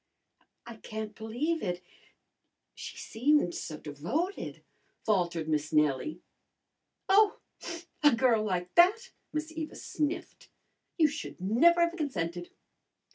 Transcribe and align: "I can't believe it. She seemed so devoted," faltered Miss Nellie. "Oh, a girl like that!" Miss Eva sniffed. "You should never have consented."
"I 0.65 0.77
can't 0.77 1.13
believe 1.13 1.61
it. 1.61 1.79
She 2.73 2.97
seemed 2.97 3.53
so 3.53 3.77
devoted," 3.77 4.63
faltered 5.05 5.47
Miss 5.47 5.71
Nellie. 5.71 6.21
"Oh, 7.07 7.37
a 8.01 8.11
girl 8.15 8.43
like 8.43 8.73
that!" 8.73 9.11
Miss 9.31 9.51
Eva 9.51 9.75
sniffed. 9.75 10.49
"You 10.97 11.07
should 11.07 11.39
never 11.39 11.81
have 11.81 11.95
consented." 11.97 12.49